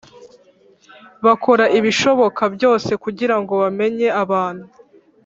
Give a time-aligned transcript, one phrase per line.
[1.25, 4.65] bakora ibishoboka byose kugirango bamenye abantu